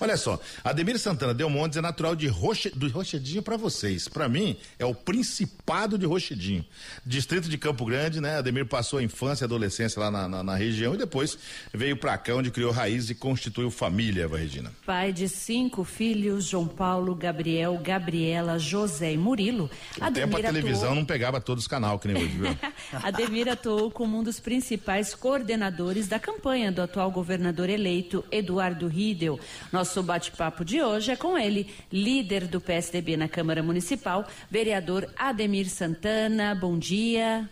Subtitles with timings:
[0.00, 4.08] Olha só, Ademir Santana Del Montes é natural de Roche, do Rochedinho para vocês.
[4.08, 6.64] Para mim, é o Principado de Rochedinho.
[7.04, 8.36] Distrito de Campo Grande, né?
[8.38, 11.38] Ademir passou a infância e adolescência lá na, na, na região e depois
[11.72, 14.72] veio para cá, onde criou raízes e constituiu família, Eva Regina.
[14.84, 19.70] Pai de cinco filhos, João Paulo, Gabriel, Gabriela, José e Murilo.
[19.98, 20.94] O Ademir tempo a televisão atuou...
[20.96, 22.58] não pegava todos os canais, que nem hoje, viu?
[23.02, 29.38] Ademir atuou como um dos principais coordenadores da campanha do atual governador eleito, Eduardo Riedel.
[29.86, 35.70] Nosso bate-papo de hoje é com ele, líder do PSDB na Câmara Municipal, vereador Ademir
[35.70, 36.56] Santana.
[36.56, 37.48] Bom dia.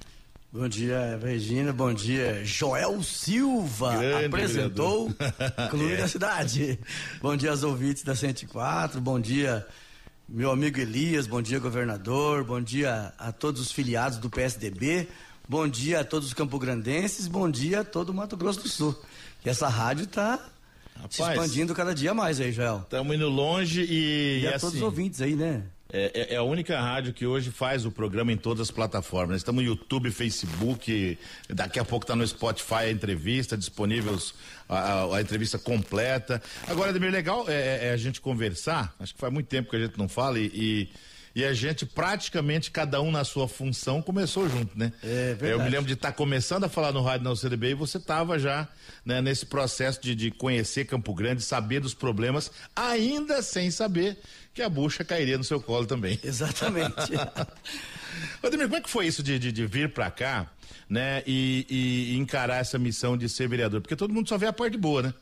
[0.52, 1.72] Bom dia, Regina.
[1.72, 3.98] Bom dia, Joel Silva.
[3.98, 5.14] Grande apresentou
[5.70, 5.96] Clube é.
[5.98, 6.76] da Cidade.
[7.22, 9.00] Bom dia aos ouvintes da 104.
[9.00, 9.64] Bom dia,
[10.28, 11.28] meu amigo Elias.
[11.28, 12.42] Bom dia, governador.
[12.42, 15.06] Bom dia a todos os filiados do PSDB.
[15.48, 17.28] Bom dia a todos os campograndenses.
[17.28, 19.00] Bom dia a todo o Mato Grosso do Sul.
[19.44, 20.40] E essa rádio está
[21.10, 22.80] se expandindo cada dia mais aí, Joel.
[22.84, 24.40] Estamos indo longe e.
[24.40, 25.62] E, e a assim, todos os ouvintes aí, né?
[25.96, 29.36] É, é, é, a única rádio que hoje faz o programa em todas as plataformas.
[29.36, 31.16] Estamos no YouTube, Facebook,
[31.48, 34.18] daqui a pouco está no Spotify a entrevista, disponível
[34.68, 36.42] a, a, a, entrevista completa.
[36.66, 39.78] Agora, Ademir, legal é, é, a gente conversar, acho que faz muito tempo que a
[39.78, 40.88] gente não fala e, e
[41.34, 44.92] e a gente praticamente cada um na sua função começou junto, né?
[45.02, 45.52] É verdade.
[45.52, 47.98] Eu me lembro de estar tá começando a falar no rádio na UCDB e você
[47.98, 48.68] estava já
[49.04, 54.18] né, nesse processo de, de conhecer Campo Grande, saber dos problemas, ainda sem saber
[54.52, 56.18] que a bucha cairia no seu colo também.
[56.22, 56.94] Exatamente.
[58.42, 60.48] Ademir, como é que foi isso de, de, de vir para cá,
[60.88, 63.80] né, e, e encarar essa missão de ser vereador?
[63.80, 65.14] Porque todo mundo só vê a parte boa, né?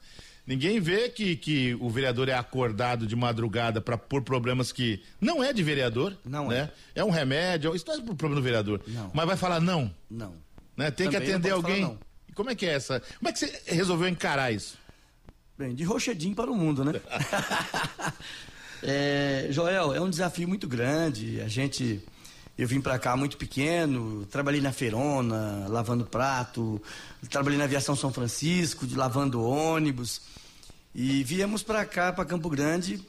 [0.45, 5.43] Ninguém vê que, que o vereador é acordado de madrugada para por problemas que não
[5.43, 6.17] é de vereador.
[6.25, 6.71] Não né?
[6.95, 7.01] é.
[7.01, 7.75] É um remédio.
[7.77, 8.81] Isso não é problema do vereador.
[8.87, 9.11] Não.
[9.15, 9.95] Mas vai falar não.
[10.11, 10.35] Não.
[10.77, 10.91] Né?
[10.91, 11.99] Tem Também que atender alguém.
[12.35, 13.01] Como é que é essa?
[13.19, 14.77] Como é que você resolveu encarar isso?
[15.57, 17.01] Bem, de rochedinho para o mundo, né?
[18.83, 21.41] é, Joel, é um desafio muito grande.
[21.41, 22.03] A gente.
[22.59, 26.83] Eu vim para cá muito pequeno, trabalhei na feirona, lavando prato,
[27.31, 30.21] trabalhei na aviação São Francisco, de lavando ônibus.
[30.95, 33.03] E viemos para cá, para Campo Grande,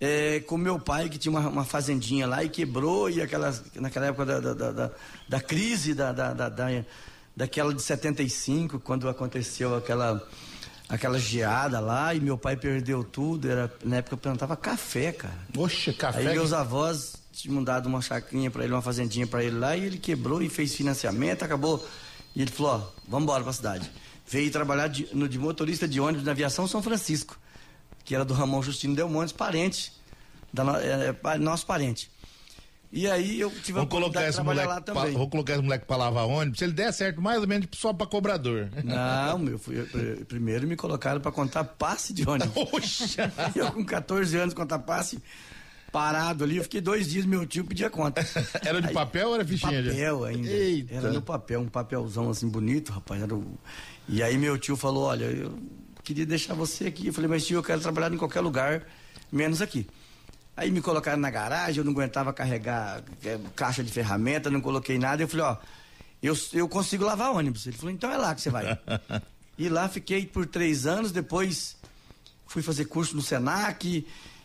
[0.00, 4.06] é, com meu pai, que tinha uma, uma, fazendinha lá e quebrou, e aquela, naquela
[4.06, 4.90] época da, da, da,
[5.26, 6.84] da crise, da, da, da,
[7.34, 10.22] daquela de 75, quando aconteceu aquela,
[10.86, 15.38] aquela geada lá, e meu pai perdeu tudo, era, na época eu plantava café, cara.
[15.56, 16.18] Oxe, café.
[16.18, 19.84] Aí meus avós tinham dado uma chacrinha para ele, uma fazendinha para ele lá, e
[19.84, 21.82] ele quebrou e fez financiamento, acabou.
[22.36, 23.90] E ele falou: ó, vamos embora pra cidade
[24.26, 27.38] veio trabalhar de, no, de motorista de ônibus na aviação São Francisco,
[28.04, 29.92] que era do Ramon Justino Del Montes, parente,
[30.52, 32.10] da, é, é, nosso parente.
[32.96, 35.02] E aí eu tive vamos a de trabalhar moleque, lá também.
[35.02, 37.66] Pra, vou colocar esse moleque para lavar ônibus, se ele der certo, mais ou menos
[37.72, 38.68] só para cobrador.
[38.84, 39.84] Não, meu, fui,
[40.28, 42.54] primeiro me colocaram para contar passe de ônibus.
[42.70, 43.32] Poxa!
[43.56, 45.20] eu com 14 anos contar passe,
[45.94, 48.20] parado ali, eu fiquei dois dias, meu tio pedia conta.
[48.66, 49.80] era de aí, papel ou era fichinha?
[49.80, 50.48] Papel ainda.
[50.48, 50.92] Eita.
[50.92, 53.56] Era no papel, um papelzão assim bonito, rapaz, era o...
[54.08, 55.56] E aí meu tio falou, olha, eu
[56.02, 57.06] queria deixar você aqui.
[57.06, 58.88] Eu falei, mas tio, eu quero trabalhar em qualquer lugar,
[59.30, 59.86] menos aqui.
[60.56, 64.98] Aí me colocaram na garagem, eu não aguentava carregar é, caixa de ferramenta, não coloquei
[64.98, 65.22] nada.
[65.22, 65.56] Eu falei, ó,
[66.20, 67.68] eu, eu consigo lavar ônibus.
[67.68, 68.76] Ele falou, então é lá que você vai.
[69.56, 71.76] e lá fiquei por três anos, depois
[72.48, 74.04] fui fazer curso no Senac,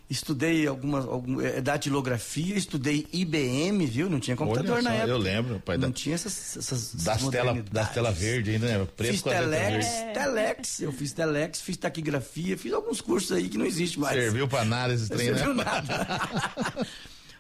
[0.09, 4.09] Estudei algumas algum, é, datilografia, estudei IBM, viu?
[4.09, 5.11] Não tinha computador Olha na só, época.
[5.11, 5.77] Eu lembro, pai.
[5.77, 5.93] Não da...
[5.93, 8.87] tinha essas, essas das telas das tela verde ainda, né?
[8.97, 13.67] Preto fiz telex, telex, eu fiz telex, fiz taquigrafia, fiz alguns cursos aí que não
[13.67, 14.15] existe mais.
[14.15, 15.63] Serviu para análise, trem, Serviu né?
[15.63, 16.87] nada.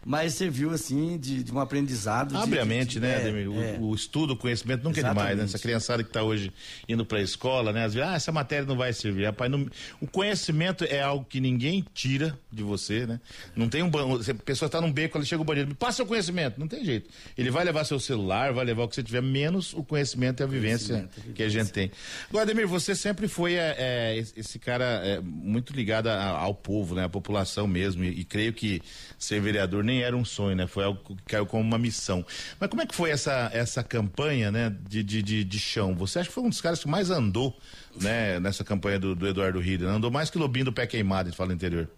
[0.05, 2.35] Mas serviu, assim, de, de um aprendizado.
[2.37, 3.49] Abre de, a mente, de, né, é, Ademir?
[3.49, 3.77] O, é.
[3.79, 5.19] o, estudo, o conhecimento nunca Exatamente.
[5.19, 5.43] é demais, né?
[5.43, 6.51] Essa criançada que está hoje
[6.87, 7.85] indo para a escola, né?
[7.85, 9.25] Às vezes, ah, essa matéria não vai servir.
[9.25, 9.67] Rapaz, não...
[9.99, 13.19] o conhecimento é algo que ninguém tira de você, né?
[13.55, 14.19] Não tem um banco.
[14.29, 16.59] A pessoa está num beco, ela chega o bandido, me passa o conhecimento.
[16.59, 17.09] Não tem jeito.
[17.37, 20.43] Ele vai levar seu celular, vai levar o que você tiver, menos o conhecimento e
[20.43, 21.33] a vivência, a vivência.
[21.33, 21.91] que a gente tem.
[22.29, 27.03] Agora, Ademir, você sempre foi é, é, esse cara é, muito ligado ao povo, né?
[27.03, 28.03] A população mesmo.
[28.03, 28.81] E, e creio que
[29.17, 30.67] ser vereador nem era um sonho, né?
[30.67, 32.25] Foi algo que caiu como uma missão.
[32.59, 34.75] Mas como é que foi essa, essa campanha, né?
[34.87, 35.95] De, de, de, de chão?
[35.95, 37.57] Você acha que foi um dos caras que mais andou,
[37.99, 38.39] né?
[38.39, 39.87] Nessa campanha do, do Eduardo Rida?
[39.89, 41.89] Andou mais que Lobinho do Pé Queimado, a gente fala interior.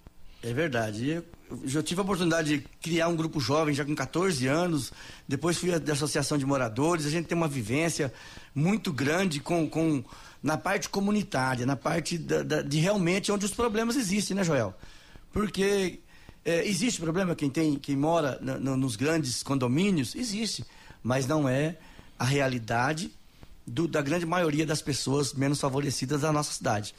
[0.44, 1.10] É verdade.
[1.10, 1.24] Eu
[1.66, 4.92] já tive a oportunidade de criar um grupo jovem já com 14 anos.
[5.28, 7.06] Depois fui da associação de moradores.
[7.06, 8.12] A gente tem uma vivência
[8.56, 10.04] muito grande com, com
[10.42, 14.74] na parte comunitária, na parte da, da, de realmente onde os problemas existem, né, Joel?
[15.32, 16.00] Porque
[16.44, 20.16] É, existe problema quem tem, quem mora no, no, nos grandes condomínios?
[20.16, 20.66] Existe,
[21.04, 21.78] mas não é
[22.18, 23.12] a realidade
[23.66, 26.96] do, da grande maioria das pessoas menos favorecidas da nossa cidade.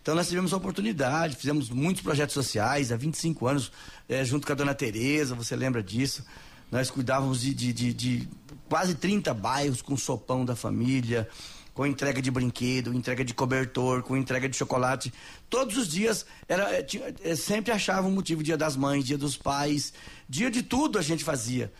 [0.00, 3.72] Então nós tivemos a oportunidade, fizemos muitos projetos sociais há 25 anos,
[4.08, 6.24] é, junto com a dona Tereza, você lembra disso?
[6.70, 8.28] Nós cuidávamos de, de, de, de
[8.68, 11.28] quase 30 bairros com sopão da família,
[11.74, 15.12] com entrega de brinquedo, entrega de cobertor, com entrega de chocolate.
[15.50, 19.18] Todos os dias era é, tinha, é, sempre achava um motivo, dia das mães, dia
[19.18, 19.92] dos pais,
[20.28, 21.72] dia de tudo a gente fazia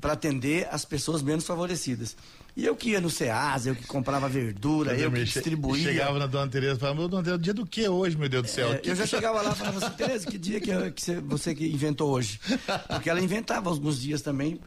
[0.00, 2.16] para atender as pessoas menos favorecidas.
[2.56, 5.92] E eu que ia no Ceasa, eu que comprava verdura, eu, eu que distribuía.
[5.92, 8.48] Chegava na dona Tereza e falava, dona Tereza, dia do que hoje, meu Deus do
[8.48, 8.72] céu?
[8.72, 11.66] É, eu já chegava lá e falava assim, Tereza, que dia que, que você que
[11.66, 12.40] inventou hoje?
[12.88, 14.58] Porque ela inventava alguns dias também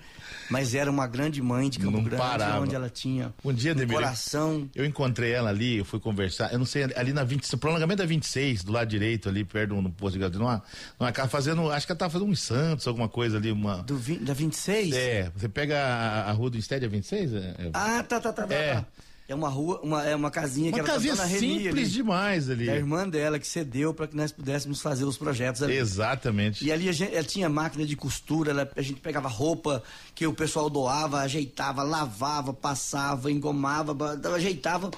[0.50, 2.60] mas era uma grande mãe de Campo não Grande, parava.
[2.60, 4.68] onde ela tinha um dia, um coração.
[4.76, 8.06] Eu encontrei ela ali, eu fui conversar, eu não sei, ali na 20, prolongamento da
[8.06, 10.64] 26, do lado direito, ali perto do posto de gasolina, numa,
[11.00, 13.84] numa casa fazendo, acho que ela tava fazendo uns Santos, alguma coisa ali, uma...
[13.84, 14.96] Do, da 26?
[14.96, 17.34] É, você pega a, a rua do Estédia 26?
[17.34, 18.54] É, é, ah, tá, tá, tá, tá.
[18.54, 18.76] É.
[18.76, 18.86] Tá.
[19.30, 21.88] É uma rua, uma, é uma casinha uma que era casinha na simples ali.
[21.88, 22.68] demais ali.
[22.68, 25.76] a irmã dela que cedeu para que nós pudéssemos fazer os projetos ali.
[25.78, 26.66] Exatamente.
[26.66, 29.84] E ali a gente, ela tinha máquina de costura, ela, a gente pegava roupa
[30.16, 33.96] que o pessoal doava, ajeitava, lavava, passava, engomava,
[34.34, 34.90] ajeitava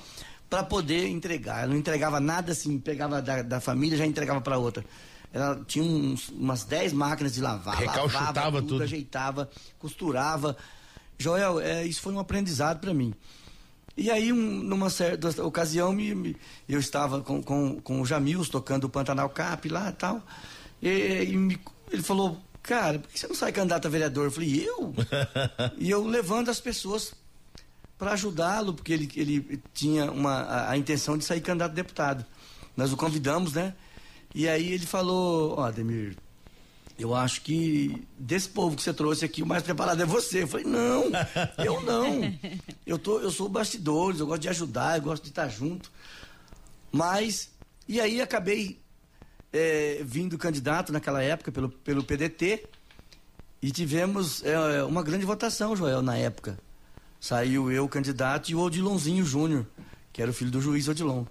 [0.50, 1.63] para poder entregar.
[1.63, 4.86] Ela não entregava nada assim, pegava da, da família já entregava para outra.
[5.33, 10.56] Ela tinha uns, umas 10 máquinas de lavar, lavava tudo, tudo, ajeitava, costurava.
[11.21, 13.13] Joel, é, isso foi um aprendizado para mim.
[13.95, 16.38] E aí, um, numa certa ocasião, me, me,
[16.68, 20.21] eu estava com, com, com o Jamils tocando o Pantanal Cap lá e tal.
[20.81, 21.59] E, e me,
[21.91, 24.25] ele falou, cara, por que você não sai candidato a vereador?
[24.25, 24.94] Eu falei, eu?
[25.77, 27.13] e eu levando as pessoas
[27.97, 32.25] para ajudá-lo, porque ele, ele tinha uma, a, a, intenção de sair candidato a deputado.
[32.75, 33.75] Nós o convidamos, né?
[34.33, 36.18] E aí ele falou, ó, oh, Ademir,
[37.01, 40.44] eu acho que desse povo que você trouxe aqui, o mais preparado é você.
[40.44, 41.06] Eu falei, não,
[41.63, 42.33] eu não.
[42.86, 45.92] Eu, tô, eu sou bastidores, eu gosto de ajudar, eu gosto de estar junto.
[46.92, 47.50] Mas,
[47.88, 48.80] e aí acabei
[49.51, 52.65] é, vindo candidato naquela época pelo, pelo PDT
[53.62, 56.57] e tivemos é, uma grande votação, Joel, na época.
[57.19, 59.65] Saiu eu, candidato, e o Odilonzinho Júnior,
[60.12, 61.25] que era o filho do juiz Odilon.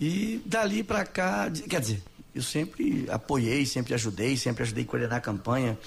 [0.00, 2.02] E dali para cá, quer dizer,
[2.34, 5.78] eu sempre apoiei, sempre ajudei, sempre ajudei a coordenar a campanha.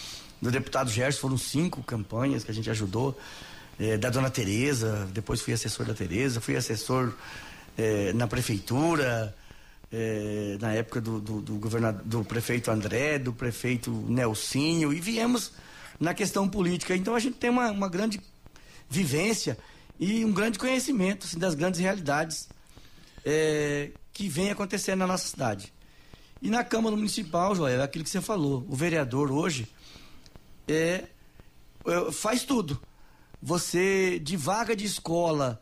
[0.41, 3.17] Do deputado Gerson foram cinco campanhas que a gente ajudou.
[3.79, 7.13] É, da dona Tereza, depois fui assessor da Tereza, fui assessor
[7.77, 9.35] é, na prefeitura,
[9.91, 15.51] é, na época do, do, do, governador, do prefeito André, do prefeito Nelsinho, e viemos
[15.99, 16.95] na questão política.
[16.95, 18.19] Então a gente tem uma, uma grande
[18.89, 19.57] vivência
[19.99, 22.47] e um grande conhecimento assim, das grandes realidades
[24.13, 25.73] que vem acontecendo na nossa cidade.
[26.41, 28.65] E na Câmara Municipal, Joel, é aquilo que você falou.
[28.69, 29.67] O vereador hoje
[30.67, 31.05] é,
[31.85, 32.79] é faz tudo.
[33.41, 35.61] Você, de vaga de escola,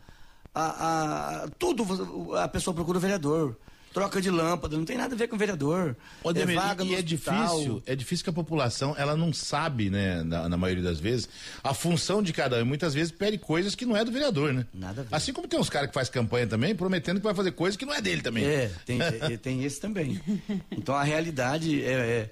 [0.53, 3.57] a, a, tudo a pessoa procura o vereador
[3.95, 5.95] troca de lâmpada, não tem nada a ver com o vereador.
[6.21, 10.21] Ô, é vaga e, é difícil, é difícil que a população, ela não sabe, né,
[10.21, 11.29] na, na, maioria das vezes,
[11.63, 12.65] a função de cada um.
[12.65, 14.65] Muitas vezes pede coisas que não é do vereador, né?
[14.73, 15.15] Nada a ver.
[15.15, 17.85] Assim como tem uns caras que faz campanha também, prometendo que vai fazer coisas que
[17.85, 18.43] não é dele também.
[18.43, 20.19] É, tem, é, tem esse também.
[20.69, 22.29] Então a realidade é,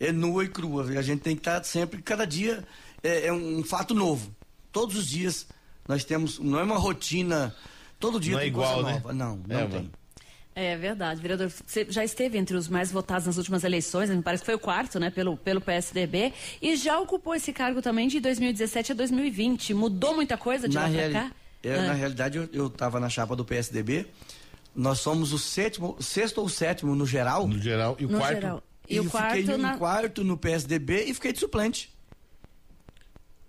[0.00, 0.82] é, é, nua e crua.
[0.98, 2.64] A gente tem que estar sempre, cada dia
[3.04, 4.34] é, é um fato novo.
[4.72, 5.46] Todos os dias
[5.86, 7.54] nós temos, não é uma rotina,
[8.00, 8.94] todo dia não é tem é igual, né?
[8.94, 9.12] nova.
[9.12, 9.78] Não, não é, tem.
[9.82, 9.97] Mano.
[10.60, 11.52] É verdade, vereador.
[11.64, 14.58] Você já esteve entre os mais votados nas últimas eleições, me parece que foi o
[14.58, 19.72] quarto, né, pelo, pelo PSDB, e já ocupou esse cargo também de 2017 a 2020.
[19.72, 21.12] Mudou muita coisa de na lá reali...
[21.12, 21.32] pra cá?
[21.62, 21.82] É, ah.
[21.82, 24.08] Na realidade, eu estava na chapa do PSDB.
[24.74, 27.46] Nós somos o sétimo, sexto ou sétimo no geral.
[27.46, 27.96] No geral.
[27.96, 28.40] E o no quarto.
[28.40, 28.62] Geral.
[28.88, 29.74] E, e o quarto fiquei na...
[29.74, 31.88] em quarto no PSDB e fiquei de suplente.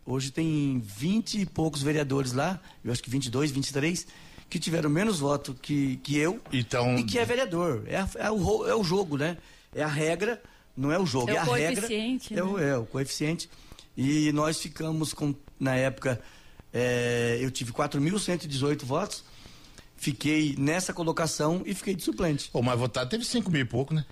[0.05, 4.07] Hoje tem 20 e poucos vereadores lá, eu acho que 22, 23
[4.49, 6.97] que tiveram menos votos que, que eu então...
[6.97, 7.83] e que é vereador.
[7.87, 9.37] É, é, o, é o jogo, né?
[9.73, 10.41] É a regra,
[10.75, 11.87] não é o jogo, é, é a regra.
[11.87, 12.19] Né?
[12.31, 13.49] É, o, é o coeficiente.
[13.95, 16.19] E nós ficamos com, na época,
[16.73, 19.23] é, eu tive 4.118 votos,
[19.95, 22.49] fiquei nessa colocação e fiquei de suplente.
[22.53, 24.05] O mais votado teve 5 mil e pouco, né?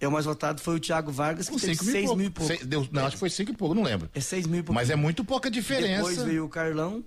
[0.00, 2.48] É, o mais votado foi o Thiago Vargas, que teve 6 mil, mil e pouco.
[2.48, 4.10] Seis, deu, não, acho que foi 5 e pouco, não lembro.
[4.12, 4.74] É 6 mil e pouco.
[4.74, 6.08] Mas é muito pouca diferença.
[6.08, 7.04] Depois veio o Carlão,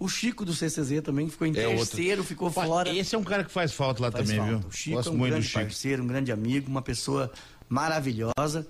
[0.00, 2.24] o Chico do CCZ também ficou em é terceiro, outro.
[2.24, 2.88] ficou fora.
[2.88, 4.58] Esse é um cara que faz falta lá faz também, falta.
[4.58, 4.68] viu?
[4.68, 7.30] O Chico Gosto é um grande parceiro, um grande amigo, uma pessoa
[7.68, 8.66] maravilhosa.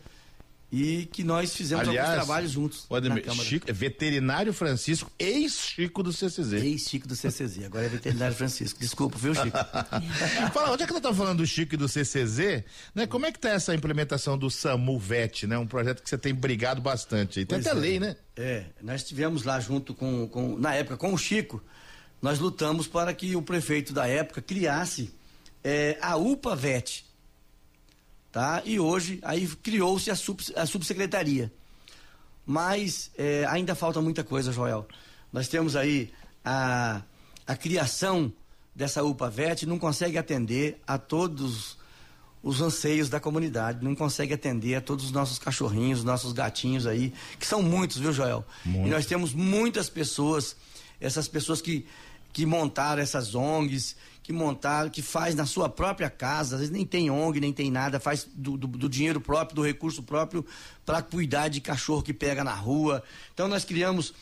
[0.73, 2.87] E que nós fizemos Aliás, alguns trabalhos juntos.
[2.91, 6.53] Ademir, Chico, é veterinário Francisco, ex-Chico do CCZ.
[6.53, 8.79] Ex-Chico do CCZ, agora é veterinário Francisco.
[8.79, 9.51] Desculpa, viu, Chico?
[10.55, 12.63] Fala, onde é que nós estamos falando do Chico e do CCZ?
[12.95, 13.07] Né?
[13.07, 15.59] Como é que tá essa implementação do SAMU VET, né?
[15.59, 17.45] Um projeto que você tem brigado bastante.
[17.45, 17.81] Tem pois até é.
[17.81, 18.17] lei, né?
[18.37, 21.63] É, nós tivemos lá junto com, com, na época, com o Chico,
[22.23, 25.13] nós lutamos para que o prefeito da época criasse
[25.65, 27.05] é, a UPA VET,
[28.33, 28.63] tá?
[28.65, 31.53] E hoje aí criou-se a, sub, a subsecretaria.
[32.47, 34.87] Mas é, ainda falta muita coisa, Joel.
[35.33, 36.13] Nós temos aí
[36.45, 37.03] a,
[37.47, 38.33] a criação
[38.75, 41.79] dessa UPAVET não consegue atender a todos
[42.43, 47.13] os anseios da comunidade, não consegue atender a todos os nossos cachorrinhos, nossos gatinhos aí,
[47.39, 48.45] que são muitos, viu, Joel?
[48.65, 48.89] Muito.
[48.89, 50.57] E nós temos muitas pessoas,
[50.99, 51.87] essas pessoas que,
[52.33, 56.87] que montaram essas ONGs, que montaram, que faz na sua própria casa, às vezes nem
[56.87, 60.45] tem ONG, nem tem nada, faz do, do, do dinheiro próprio, do recurso próprio,
[60.87, 63.03] para cuidar de cachorro que pega na rua.
[63.35, 64.15] Então nós criamos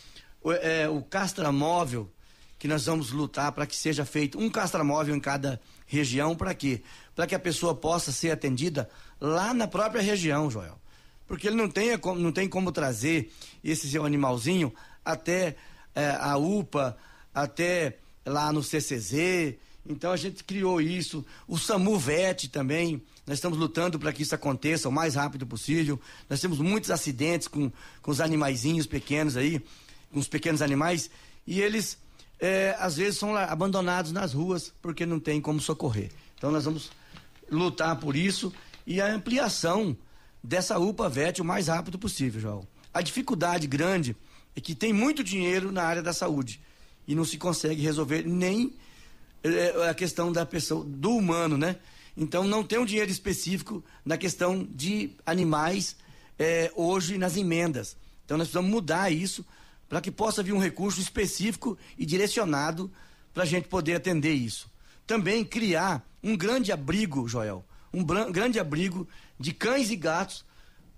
[0.63, 2.11] é, o castramóvel,
[2.59, 6.83] que nós vamos lutar para que seja feito um castramóvel em cada região, para quê?
[7.15, 8.89] Para que a pessoa possa ser atendida
[9.21, 10.79] lá na própria região, Joel.
[11.27, 13.31] Porque ele não tem, não tem como trazer
[13.63, 14.73] esse seu animalzinho
[15.05, 15.57] até
[15.95, 16.97] é, a UPA,
[17.43, 19.57] até lá no CCZ,
[19.89, 21.25] então a gente criou isso.
[21.47, 23.03] O SAMU VET também.
[23.27, 26.01] Nós estamos lutando para que isso aconteça o mais rápido possível.
[26.29, 27.71] Nós temos muitos acidentes com,
[28.03, 29.63] com os animaizinhos pequenos aí,
[30.13, 31.11] com os pequenos animais,
[31.47, 31.99] e eles
[32.41, 36.11] é, às vezes são abandonados nas ruas porque não tem como socorrer.
[36.37, 36.91] Então nós vamos
[37.51, 38.53] lutar por isso
[38.87, 39.97] e a ampliação
[40.43, 42.69] dessa UPA VET o mais rápido possível, João.
[42.93, 44.17] A dificuldade grande
[44.57, 46.61] é que tem muito dinheiro na área da saúde
[47.09, 48.73] e não se consegue resolver nem
[49.43, 51.77] é a questão da pessoa, do humano, né?
[52.17, 55.97] Então não tem um dinheiro específico na questão de animais
[56.39, 57.97] é, hoje nas emendas.
[58.25, 59.45] Então nós precisamos mudar isso
[59.89, 62.91] para que possa vir um recurso específico e direcionado
[63.33, 64.69] para a gente poder atender isso.
[65.07, 70.45] Também criar um grande abrigo, Joel, um grande abrigo de cães e gatos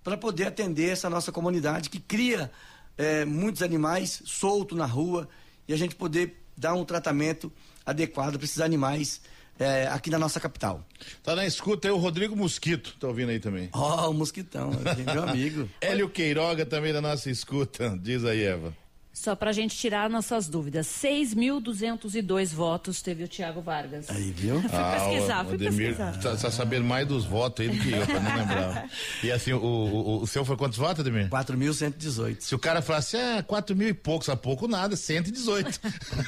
[0.03, 2.51] para poder atender essa nossa comunidade que cria
[2.97, 5.29] é, muitos animais soltos na rua
[5.71, 7.51] e a gente poder dar um tratamento
[7.87, 9.21] adequado para esses animais
[9.57, 10.85] é, aqui na nossa capital.
[11.23, 13.69] Tá na escuta aí o Rodrigo Mosquito, tá ouvindo aí também.
[13.73, 14.73] Ó, oh, o Mosquitão,
[15.15, 15.69] meu amigo.
[15.81, 18.77] Hélio Queiroga também da nossa escuta, diz aí, Eva.
[19.13, 20.87] Só para a gente tirar nossas dúvidas.
[20.87, 24.09] 6.202 votos teve o Tiago Vargas.
[24.09, 24.61] Aí, viu?
[24.63, 26.13] fui ah, pesquisar, fui Ademir, pesquisar.
[26.21, 28.91] Tá, tá, sabendo mais dos votos aí do que eu, para não lembrar.
[29.23, 31.29] E assim, o, o, o seu foi quantos votos, Ademir?
[31.29, 32.37] 4.118.
[32.41, 35.81] Se o cara falasse, é, 4 mil e poucos, a pouco nada, 118.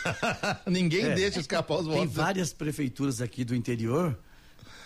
[0.66, 2.00] Ninguém é, deixa escapar os votos.
[2.00, 4.18] Tem várias prefeituras aqui do interior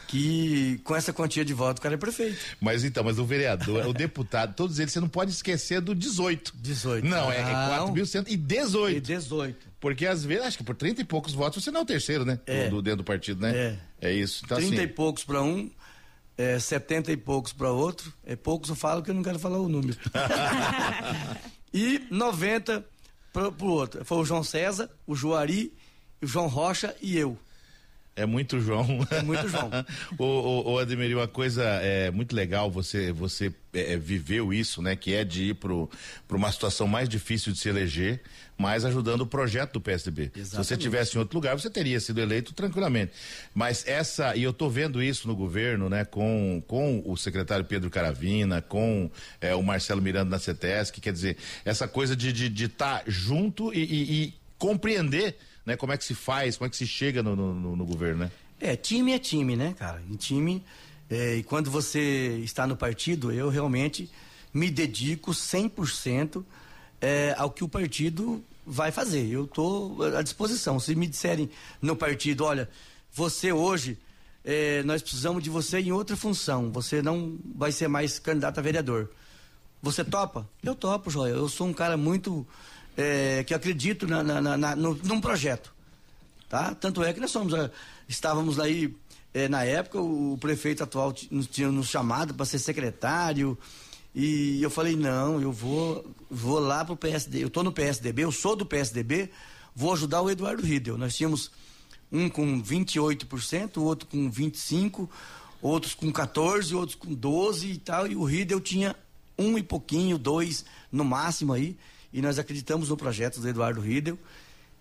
[0.06, 2.38] que com essa quantia de voto o cara é prefeito.
[2.60, 6.52] Mas então, mas o vereador, o deputado, todos eles, você não pode esquecer do 18.
[6.56, 7.06] 18.
[7.06, 8.24] Não, é, é 4.118.
[8.28, 8.96] E 18.
[8.96, 9.66] E 18.
[9.80, 12.24] Porque às vezes, acho que por 30 e poucos votos você não é o terceiro,
[12.24, 12.38] né?
[12.46, 12.68] É.
[12.68, 13.78] Do, dentro do partido, né?
[14.00, 14.08] É.
[14.08, 14.42] É isso.
[14.44, 15.70] Então, 30 assim, e poucos para um,
[16.36, 18.12] é, 70 e poucos para outro.
[18.24, 19.96] É poucos eu falo que eu não quero falar o número.
[21.72, 22.84] e 90
[23.32, 24.04] para o outro.
[24.04, 25.72] Foi o João César, o Joari,
[26.22, 27.38] o João Rocha e eu.
[28.16, 29.06] É muito João.
[29.10, 29.70] É muito João.
[30.18, 34.80] o, o, o Ademir, uma coisa é muito legal, você, você é, é, viveu isso,
[34.80, 34.96] né?
[34.96, 38.22] Que é de ir para uma situação mais difícil de se eleger,
[38.56, 40.22] mas ajudando o projeto do PSDB.
[40.34, 40.48] Exatamente.
[40.48, 43.12] Se você tivesse em outro lugar, você teria sido eleito tranquilamente.
[43.54, 46.06] Mas essa, e eu estou vendo isso no governo, né?
[46.06, 49.10] Com, com o secretário Pedro Caravina, com
[49.42, 53.02] é, o Marcelo Miranda na CETESC, quer dizer, essa coisa de estar de, de tá
[53.06, 55.76] junto e, e, e compreender né?
[55.76, 58.30] Como é que se faz, como é que se chega no, no, no governo, né?
[58.60, 60.00] É, time é time, né, cara?
[60.08, 60.64] Em time,
[61.10, 64.08] é, e quando você está no partido, eu realmente
[64.54, 66.42] me dedico 100%
[67.00, 69.26] é, ao que o partido vai fazer.
[69.26, 70.80] Eu estou à disposição.
[70.80, 71.50] Se me disserem
[71.82, 72.68] no partido, olha,
[73.12, 73.98] você hoje,
[74.44, 78.62] é, nós precisamos de você em outra função, você não vai ser mais candidato a
[78.62, 79.10] vereador.
[79.82, 80.48] Você topa?
[80.62, 81.36] Eu topo, Joel.
[81.36, 82.46] Eu sou um cara muito
[82.96, 85.74] é, que acredito na, na, na, no, num projeto.
[86.48, 86.74] Tá?
[86.74, 87.70] Tanto é que nós somos, é,
[88.08, 88.94] estávamos aí,
[89.34, 93.58] é, na época, o prefeito atual nos tinha nos chamado para ser secretário.
[94.14, 97.42] E eu falei, não, eu vou, vou lá pro PSD.
[97.42, 99.30] Eu estou no PSDB, eu sou do PSDB,
[99.74, 100.96] vou ajudar o Eduardo Riedel.
[100.96, 101.50] Nós tínhamos
[102.10, 105.08] um com 28%, o outro com 25%,
[105.60, 108.06] outros com 14%, outros com 12% e tal.
[108.06, 108.96] E o Riedel tinha
[109.36, 111.76] um e pouquinho, dois no máximo aí
[112.12, 114.18] e nós acreditamos no projeto do Eduardo Riedel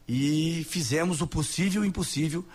[0.07, 2.45] e fizemos o possível e o impossível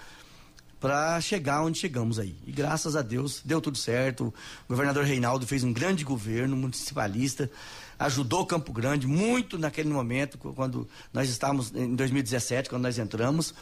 [0.80, 2.34] para chegar onde chegamos aí.
[2.46, 4.32] E graças a Deus deu tudo certo.
[4.64, 7.50] O governador Reinaldo fez um grande governo municipalista,
[7.98, 13.54] ajudou Campo Grande muito naquele momento, quando nós estávamos em 2017, quando nós entramos.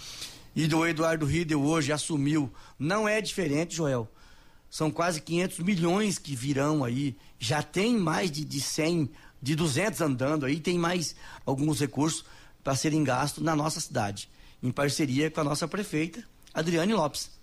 [0.55, 2.53] E do Eduardo Riedel hoje assumiu.
[2.79, 4.09] Não é diferente, Joel.
[4.71, 7.17] São quase 500 milhões que virão aí.
[7.39, 10.61] Já tem mais de, de 100, de 200 andando aí.
[10.61, 11.15] Tem mais
[11.45, 12.25] alguns recursos
[12.63, 14.29] para serem gastos na nossa cidade,
[14.63, 17.39] em parceria com a nossa prefeita, Adriane Lopes.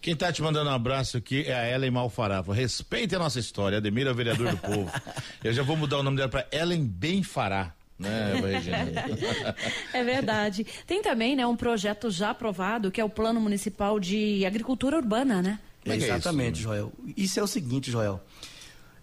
[0.00, 2.54] Quem está te mandando um abraço aqui é a Ellen Malfarava.
[2.54, 3.78] Respeite a nossa história.
[3.78, 4.90] Ademir é o vereador do povo.
[5.42, 7.74] Eu já vou mudar o nome dela para Ellen Benfará.
[7.98, 8.32] Né,
[9.92, 10.64] é verdade.
[10.86, 15.42] Tem também, né, um projeto já aprovado que é o Plano Municipal de Agricultura Urbana,
[15.42, 15.58] né?
[15.84, 16.92] É Exatamente, isso, Joel.
[17.16, 18.22] Isso é o seguinte, Joel.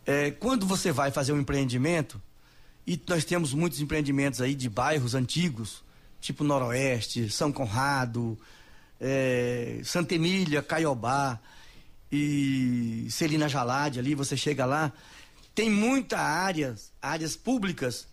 [0.06, 2.22] É, quando você vai fazer um empreendimento,
[2.88, 5.84] e nós temos muitos empreendimentos aí de bairros antigos,
[6.22, 8.38] tipo Noroeste, São Conrado,
[9.00, 11.40] é, Santa Emília, Caiobá
[12.12, 14.92] e Celina Jalade ali, você chega lá,
[15.54, 18.08] tem muita áreas, áreas públicas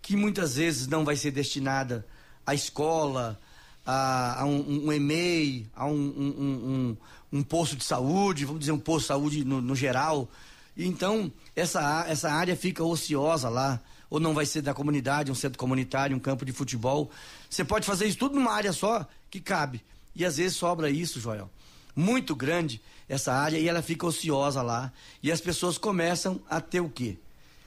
[0.00, 2.06] que muitas vezes não vai ser destinada
[2.46, 3.40] à escola,
[3.84, 6.96] a, a um, um, EMEI, a um, um,
[7.32, 10.28] um, posto de saúde, vamos dizer um posto de saúde no, no geral.
[10.76, 15.58] Então essa, essa área fica ociosa lá, ou não vai ser da comunidade, um centro
[15.58, 17.10] comunitário, um campo de futebol.
[17.48, 19.82] Você pode fazer isso tudo numa área só que cabe.
[20.14, 21.50] E às vezes sobra isso, Joel.
[21.94, 24.92] Muito grande essa área e ela fica ociosa lá.
[25.22, 27.18] E as pessoas começam a ter o quê?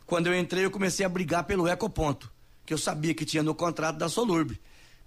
[0.05, 2.31] Quando eu entrei, eu comecei a brigar pelo ecoponto,
[2.65, 4.59] que eu sabia que tinha no contrato da Solurb.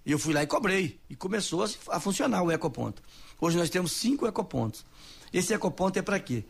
[0.05, 0.99] E eu fui lá e cobrei.
[1.09, 3.01] E começou a, a funcionar o ecoponto.
[3.39, 4.85] Hoje nós temos cinco ecopontos.
[5.33, 6.45] Esse ecoponto é para quê?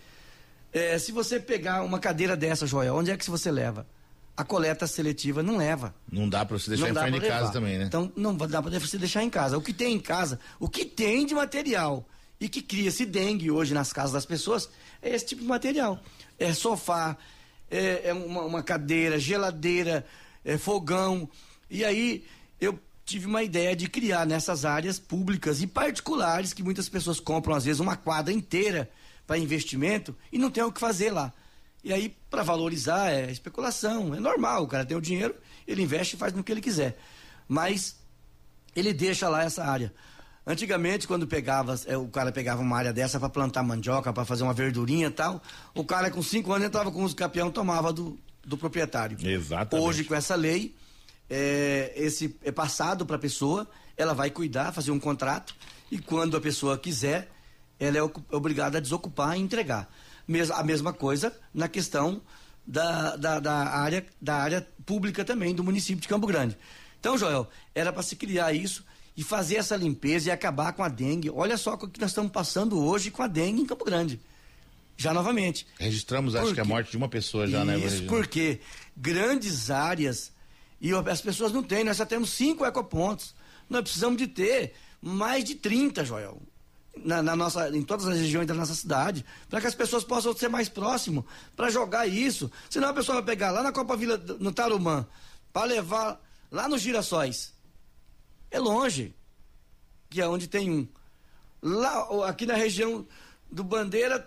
[0.72, 3.88] É, se você pegar uma cadeira dessa, Joel, onde é que você leva?
[4.36, 5.94] A coleta seletiva não leva.
[6.12, 7.86] Não dá para você deixar em casa também, né?
[7.86, 9.58] Então não dá para você deixar em casa.
[9.58, 12.08] O que tem em casa, o que tem de material
[12.40, 14.70] e que cria-se dengue hoje nas casas das pessoas
[15.02, 16.00] é esse tipo de material.
[16.40, 17.16] É sofá,
[17.70, 20.06] é, é uma, uma, cadeira, geladeira,
[20.44, 21.30] é fogão.
[21.70, 22.26] E aí
[22.60, 27.56] eu tive uma ideia de criar nessas áreas públicas e particulares que muitas pessoas compram
[27.56, 28.90] às vezes uma quadra inteira
[29.28, 31.32] para investimento e não tem o que fazer lá.
[31.84, 34.64] E aí, para valorizar, é especulação, é normal.
[34.64, 35.36] O cara tem o dinheiro,
[35.68, 36.98] ele investe e faz no que ele quiser.
[37.48, 37.98] Mas
[38.74, 39.94] ele deixa lá essa área.
[40.48, 44.44] Antigamente, quando pegava, é, o cara pegava uma área dessa para plantar mandioca, para fazer
[44.44, 45.42] uma verdurinha e tal,
[45.74, 49.18] o cara com cinco anos entrava com os campeão tomava do, do proprietário.
[49.22, 49.86] Exatamente.
[49.86, 50.76] Hoje, com essa lei,
[51.30, 55.56] é, esse é passado para a pessoa, ela vai cuidar, fazer um contrato,
[55.92, 57.30] e quando a pessoa quiser,
[57.80, 59.90] ela é obrigada a desocupar e entregar
[60.54, 62.22] a mesma coisa na questão
[62.66, 66.58] da, da, da, área, da área pública também do município de Campo Grande.
[67.00, 70.90] Então, Joel, era para se criar isso e fazer essa limpeza e acabar com a
[70.90, 71.30] dengue.
[71.30, 74.20] Olha só o que nós estamos passando hoje com a dengue em Campo Grande.
[74.96, 75.68] Já novamente.
[75.80, 77.78] Registramos, acho que a morte de uma pessoa já, né?
[77.78, 78.62] Isso porque
[78.96, 80.32] grandes áreas
[80.80, 81.84] e as pessoas não têm.
[81.84, 83.36] Nós só temos cinco ecopontos.
[83.70, 86.42] Nós precisamos de ter mais de 30, Joel
[86.96, 90.36] na, na, nossa, em todas as regiões da nossa cidade, para que as pessoas possam
[90.36, 91.26] ser mais próximo
[91.56, 92.52] para jogar isso.
[92.70, 95.06] Senão a pessoa vai pegar lá na Copa Vila, no Tarumã,
[95.52, 97.54] para levar lá nos Girassóis.
[98.52, 99.16] É longe,
[100.10, 100.88] que é onde tem um.
[101.62, 103.08] Lá, aqui na região
[103.52, 104.26] do Bandeira,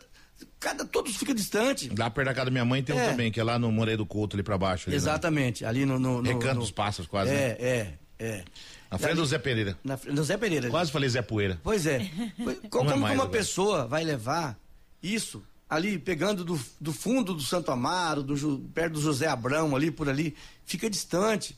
[0.59, 1.91] cada todos fica distante.
[1.97, 3.03] Lá perto da casa da minha mãe tem é.
[3.03, 4.89] um também, que é lá no Moreiro do Couto, ali para baixo.
[4.89, 4.97] Ali, né?
[4.97, 5.69] Exatamente, né?
[5.69, 7.31] ali no, no, no Recanto no, dos Pássaros, quase.
[7.31, 7.57] É, né?
[7.61, 8.45] é, é.
[8.91, 9.79] Na frente do Zé Pereira.
[9.83, 10.71] Na frente do Zé Pereira.
[10.71, 11.61] Quase falei Zé Poeira.
[11.63, 11.99] Pois é.
[12.71, 14.59] Como, é como uma pessoa vai levar
[15.03, 19.91] isso ali, pegando do, do fundo do Santo Amaro, do, perto do José Abrão, ali
[19.91, 21.57] por ali, fica distante.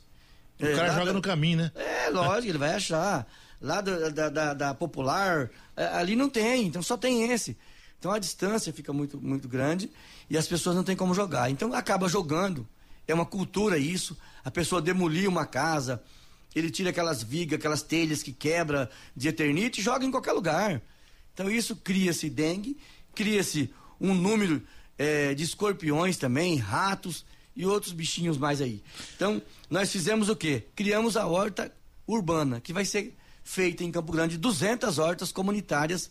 [0.59, 1.73] O é, cara joga da, no caminho, né?
[1.75, 3.27] É, lógico, ele vai achar.
[3.61, 7.57] Lá do, da, da, da, Popular, é, ali não tem, então só tem esse.
[7.99, 9.91] Então a distância fica muito, muito grande
[10.31, 11.51] e as pessoas não têm como jogar.
[11.51, 12.67] Então acaba jogando.
[13.07, 14.17] É uma cultura isso.
[14.45, 16.03] A pessoa demolir uma casa,
[16.55, 20.83] ele tira aquelas vigas, aquelas telhas que quebra de eternite e joga em qualquer lugar.
[21.35, 22.77] Então isso cria-se dengue,
[23.15, 24.63] cria-se um número
[24.97, 28.83] é, de escorpiões também, ratos e outros bichinhos mais aí.
[29.15, 30.65] Então nós fizemos o quê?
[30.75, 31.73] Criamos a horta
[32.07, 36.11] urbana, que vai ser feita em Campo Grande, 200 hortas comunitárias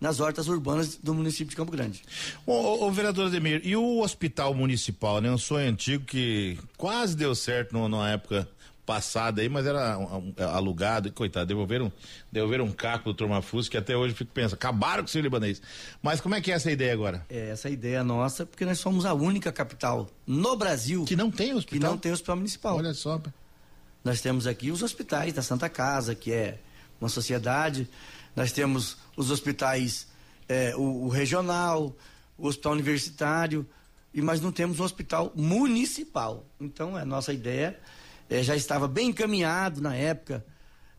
[0.00, 2.02] nas hortas urbanas do município de Campo Grande.
[2.46, 5.30] Ô, vereador Ademir, e o hospital municipal, né?
[5.30, 8.48] Um sonho antigo que quase deu certo no, numa época
[8.88, 11.92] passada aí, mas era um, um, alugado, e coitado, devolveram,
[12.32, 15.10] devolveram um caco do Turma Fusca que até hoje eu fico pensando, acabaram com o
[15.10, 15.60] seu libanês.
[16.02, 17.26] Mas como é que é essa ideia agora?
[17.28, 21.52] É, essa ideia nossa, porque nós somos a única capital no Brasil que não tem
[21.52, 21.78] hospital.
[21.78, 22.76] Que não tem hospital municipal.
[22.78, 23.20] Olha só.
[24.02, 26.58] Nós temos aqui os hospitais da Santa Casa, que é
[26.98, 27.86] uma sociedade,
[28.34, 30.06] nós temos os hospitais,
[30.48, 31.94] é, o, o, regional,
[32.38, 33.66] o hospital universitário,
[34.14, 36.46] e mas não temos um hospital municipal.
[36.58, 37.78] Então, a nossa ideia
[38.28, 40.44] é, já estava bem encaminhado na época,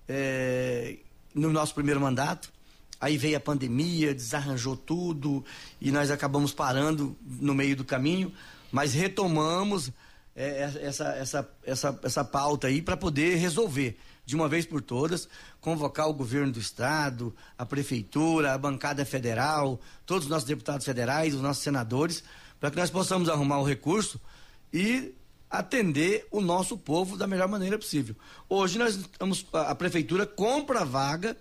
[0.07, 0.97] é,
[1.33, 2.51] no nosso primeiro mandato.
[2.99, 5.43] Aí veio a pandemia, desarranjou tudo
[5.79, 8.33] e nós acabamos parando no meio do caminho,
[8.71, 9.91] mas retomamos
[10.35, 15.27] é, essa, essa, essa, essa pauta aí para poder resolver de uma vez por todas,
[15.59, 21.33] convocar o governo do estado, a prefeitura, a bancada federal, todos os nossos deputados federais,
[21.33, 22.23] os nossos senadores,
[22.59, 24.21] para que nós possamos arrumar o recurso
[24.71, 25.15] e
[25.49, 28.15] atender o nosso povo da melhor maneira possível.
[28.47, 31.35] Hoje nós estamos, a prefeitura compra a vaga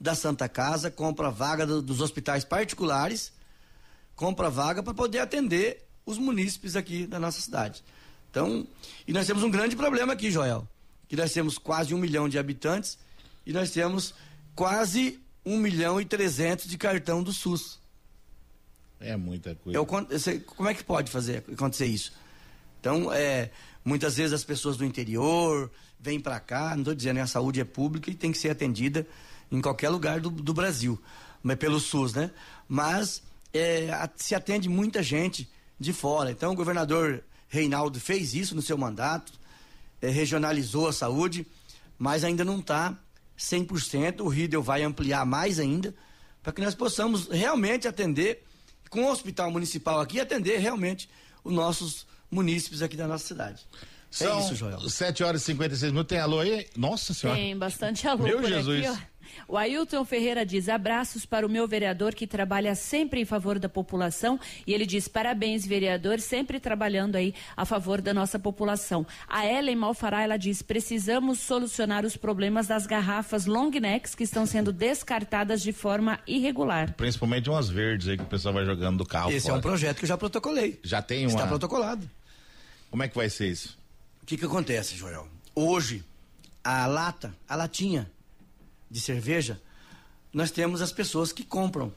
[0.00, 3.32] da Santa Casa, compra a vaga do, dos hospitais particulares,
[4.14, 7.82] compra a vaga para poder atender os munícipes aqui da nossa cidade.
[8.30, 8.66] Então,
[9.08, 10.68] e nós temos um grande problema aqui, Joel,
[11.08, 12.98] que nós temos quase um milhão de habitantes
[13.44, 14.14] e nós temos
[14.54, 17.80] quase um milhão e trezentos de cartão do SUS.
[19.00, 19.78] É muita coisa.
[19.78, 22.12] Eu, como é que pode fazer acontecer isso?
[22.86, 23.50] Então, é,
[23.84, 25.68] muitas vezes as pessoas do interior
[25.98, 29.04] vêm para cá, não estou dizendo, a saúde é pública e tem que ser atendida
[29.50, 30.96] em qualquer lugar do, do Brasil,
[31.42, 32.30] mas pelo SUS, né?
[32.68, 36.30] Mas é, se atende muita gente de fora.
[36.30, 39.32] Então, o governador Reinaldo fez isso no seu mandato,
[40.00, 41.44] é, regionalizou a saúde,
[41.98, 42.96] mas ainda não está
[43.36, 44.20] 100%.
[44.20, 45.92] O Riedel vai ampliar mais ainda,
[46.40, 48.44] para que nós possamos realmente atender,
[48.88, 51.10] com o hospital municipal aqui, atender realmente
[51.42, 53.66] os nossos munícipes aqui da nossa cidade.
[53.72, 54.80] É São é isso, Joel.
[54.88, 56.08] 7 horas e 56 minutos.
[56.08, 56.66] Tem alô aí?
[56.76, 57.38] Nossa Senhora.
[57.38, 58.86] Tem bastante alô Meu Jesus.
[58.86, 59.02] Aqui,
[59.48, 63.68] o Ailton Ferreira diz: abraços para o meu vereador que trabalha sempre em favor da
[63.68, 64.38] população.
[64.66, 69.06] E ele diz: parabéns, vereador, sempre trabalhando aí a favor da nossa população.
[69.28, 74.46] A Ellen Malfará, ela diz: precisamos solucionar os problemas das garrafas long necks que estão
[74.46, 76.94] sendo descartadas de forma irregular.
[76.94, 79.30] Principalmente umas verdes aí que o pessoal vai jogando do carro.
[79.30, 79.54] Esse fora.
[79.54, 80.78] é um projeto que eu já protocolei.
[80.82, 81.30] Já tem uma.
[81.30, 82.08] Está protocolado.
[82.90, 83.76] Como é que vai ser isso?
[84.22, 85.28] O que que acontece, Joel?
[85.54, 86.04] Hoje,
[86.62, 88.10] a lata, a latinha
[88.90, 89.60] de cerveja,
[90.32, 91.92] nós temos as pessoas que compram.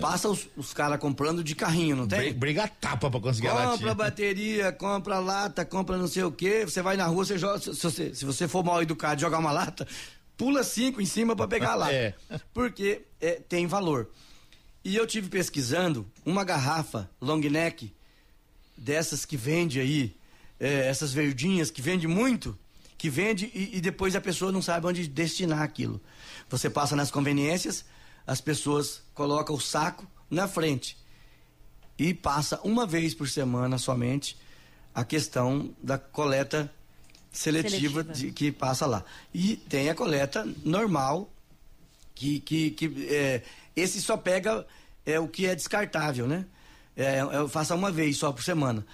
[0.00, 2.32] Passa os, os caras comprando de carrinho, não tem?
[2.32, 3.70] Briga tapa pra conseguir compra a.
[3.72, 6.64] Compra bateria, compra lata, compra não sei o quê.
[6.64, 7.58] Você vai na rua, você joga.
[7.58, 9.88] Se, você, se você for mal educado e jogar uma lata,
[10.36, 11.92] pula cinco em cima para pegar a lata.
[11.92, 12.14] É.
[12.54, 14.08] Porque é, tem valor.
[14.84, 17.92] E eu tive pesquisando uma garrafa long neck,
[18.76, 20.16] dessas que vende aí,
[20.60, 22.56] é, essas verdinhas que vende muito
[22.98, 26.00] que vende e, e, depois a pessoa não sabe onde destinar aquilo.
[26.50, 27.84] Você passa nas conveniências,
[28.26, 30.98] as pessoas colocam o saco na frente
[31.96, 34.36] e passa uma vez por semana somente
[34.92, 36.72] a questão da coleta
[37.30, 38.04] seletiva, seletiva.
[38.04, 39.04] De, que passa lá.
[39.32, 41.30] E tem a coleta normal,
[42.16, 43.42] que, que, que é,
[43.76, 44.66] esse só pega
[45.06, 46.46] é, o que é descartável, né?
[46.96, 48.84] É, é, faça uma vez só por semana.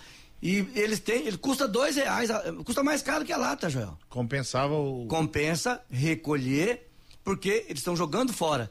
[0.45, 2.29] E eles têm, ele custa dois reais,
[2.67, 3.99] custa mais caro que a lata, Joel.
[4.11, 5.07] Compensava o.
[5.07, 6.87] Compensa recolher,
[7.25, 8.71] porque eles estão jogando fora.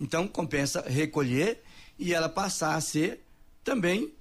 [0.00, 1.62] Então compensa recolher
[1.96, 3.24] e ela passar a ser
[3.62, 4.12] também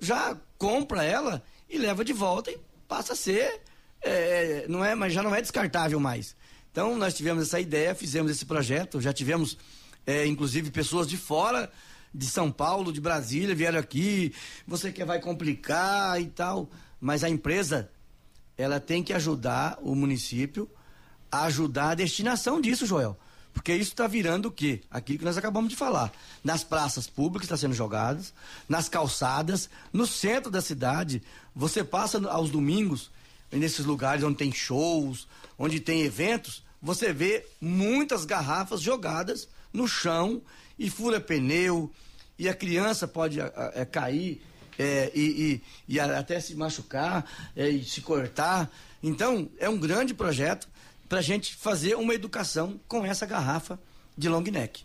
[0.00, 3.60] já compra ela e leva de volta e passa a ser
[4.00, 6.34] é, não é, mas já não é descartável mais.
[6.72, 9.58] Então nós tivemos essa ideia, fizemos esse projeto, já tivemos
[10.06, 11.70] é, inclusive pessoas de fora
[12.14, 14.32] de São Paulo, de Brasília, vieram aqui,
[14.66, 17.90] você quer vai complicar e tal, mas a empresa
[18.56, 20.70] ela tem que ajudar o município
[21.30, 23.18] a ajudar a destinação disso, Joel.
[23.52, 24.82] Porque isso está virando o quê?
[24.90, 26.12] Aquilo que nós acabamos de falar.
[26.42, 28.32] Nas praças públicas está sendo jogadas,
[28.68, 31.22] nas calçadas, no centro da cidade.
[31.54, 33.10] Você passa aos domingos,
[33.50, 40.42] nesses lugares onde tem shows, onde tem eventos, você vê muitas garrafas jogadas no chão
[40.78, 41.90] e fura pneu,
[42.38, 44.42] e a criança pode a, a, a cair
[44.78, 47.24] é, e, e, e, até se machucar
[47.56, 48.70] é, e se cortar.
[49.02, 50.68] Então, é um grande projeto
[51.08, 53.78] para a gente fazer uma educação com essa garrafa
[54.16, 54.82] de long neck.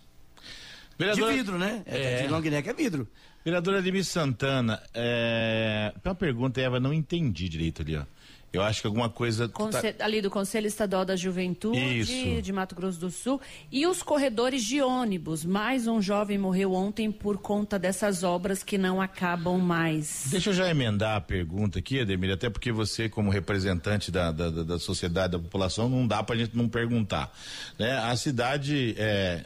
[0.97, 1.82] Vereadora, de vidro, né?
[1.86, 3.08] É, De long neck é vidro.
[3.43, 5.93] Vereadora Limi Santana, é...
[6.04, 8.04] uma pergunta, Eva, não entendi direito ali, ó.
[8.51, 9.47] Eu acho que alguma coisa.
[9.47, 9.81] Tá...
[9.99, 12.41] Ali do Conselho Estadual da Juventude Isso.
[12.41, 13.39] de Mato Grosso do Sul.
[13.71, 15.45] E os corredores de ônibus.
[15.45, 20.27] Mais um jovem morreu ontem por conta dessas obras que não acabam mais.
[20.31, 24.49] Deixa eu já emendar a pergunta aqui, Ademir, até porque você, como representante da, da,
[24.49, 27.31] da sociedade, da população, não dá pra gente não perguntar.
[27.77, 27.97] Né?
[27.97, 29.45] A cidade é,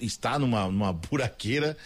[0.00, 1.76] está numa, numa buraqueira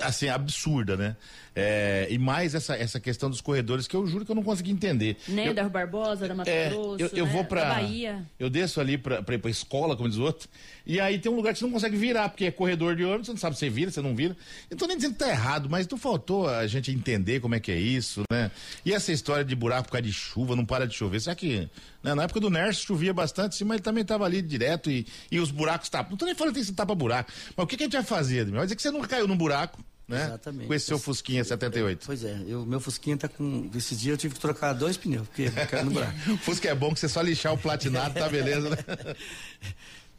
[0.00, 1.16] assim absurda, né?
[1.54, 4.70] É, e mais essa, essa questão dos corredores que eu juro que eu não consegui
[4.70, 5.16] entender.
[5.26, 7.32] Nem eu, da Barbosa, da Mato é, Grosso, eu, eu né?
[7.32, 7.64] vou pra.
[7.64, 8.24] da Bahia.
[8.38, 10.48] Eu desço ali pra, pra ir pra escola, como diz o outro.
[10.86, 13.26] E aí tem um lugar que você não consegue virar, porque é corredor de ônibus,
[13.26, 14.36] você não sabe se você vira, você não vira.
[14.70, 17.60] Eu tô nem dizendo que tá errado, mas não faltou a gente entender como é
[17.60, 18.50] que é isso, né?
[18.84, 21.20] E essa história de buraco por causa de chuva, não para de chover.
[21.20, 21.68] Será que.
[22.08, 22.14] Né?
[22.14, 25.38] Na época do NERS chovia bastante, sim, mas ele também tava ali direto e, e
[25.38, 26.10] os buracos tapam.
[26.10, 27.30] Não tô nem falando que tem que tapa buraco.
[27.54, 28.56] Mas o que, que a gente vai fazer, Ademir?
[28.56, 29.82] Vai dizer que você nunca caiu num buraco.
[30.06, 30.24] Né?
[30.24, 30.66] Exatamente.
[30.66, 32.06] Com esse seu Fusquinha 78.
[32.06, 33.70] Pois é, o meu Fusquinha tá com.
[33.74, 36.14] Esses dias eu tive que trocar dois pneus, porque caiu no buraco.
[36.40, 38.76] Fusca é bom que você só lixar o platinado, tá beleza, né?